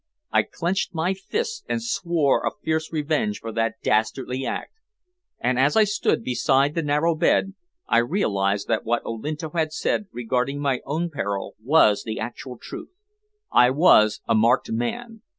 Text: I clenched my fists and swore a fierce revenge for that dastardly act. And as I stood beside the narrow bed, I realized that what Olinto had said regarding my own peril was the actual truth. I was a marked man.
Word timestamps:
I 0.31 0.41
clenched 0.41 0.95
my 0.95 1.13
fists 1.13 1.63
and 1.69 1.79
swore 1.79 2.43
a 2.43 2.49
fierce 2.63 2.91
revenge 2.91 3.37
for 3.37 3.51
that 3.51 3.75
dastardly 3.83 4.47
act. 4.47 4.71
And 5.39 5.59
as 5.59 5.77
I 5.77 5.83
stood 5.83 6.23
beside 6.23 6.73
the 6.73 6.81
narrow 6.81 7.13
bed, 7.13 7.53
I 7.87 7.99
realized 7.99 8.67
that 8.67 8.83
what 8.83 9.05
Olinto 9.05 9.51
had 9.51 9.71
said 9.71 10.07
regarding 10.11 10.59
my 10.59 10.79
own 10.87 11.11
peril 11.11 11.53
was 11.63 12.01
the 12.03 12.19
actual 12.19 12.57
truth. 12.57 12.89
I 13.51 13.69
was 13.69 14.21
a 14.27 14.33
marked 14.33 14.71
man. 14.71 15.21